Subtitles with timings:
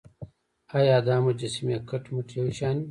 [0.77, 2.79] ایا دا مجسمې کټ مټ یو شان وې.